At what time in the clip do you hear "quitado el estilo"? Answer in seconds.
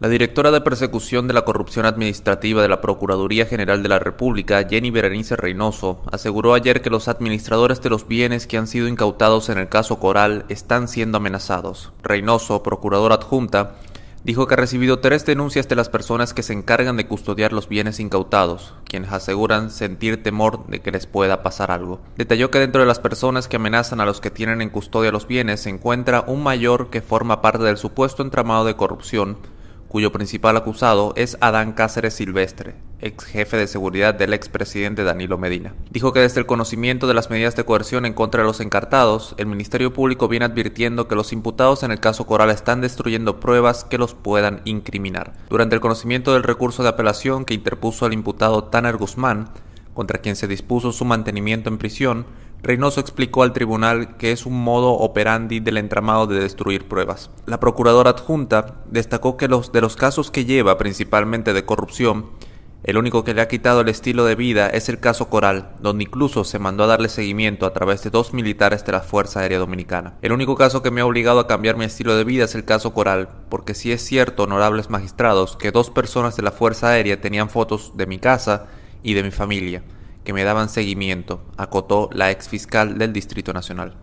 63.48-64.24